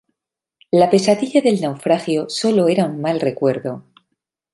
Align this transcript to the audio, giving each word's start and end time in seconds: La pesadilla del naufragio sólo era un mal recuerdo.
La 0.71 0.89
pesadilla 0.89 1.41
del 1.43 1.61
naufragio 1.61 2.27
sólo 2.27 2.67
era 2.67 2.87
un 2.87 3.01
mal 3.01 3.19
recuerdo. 3.21 3.85